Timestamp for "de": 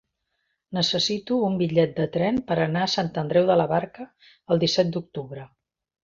1.99-2.07, 3.51-3.57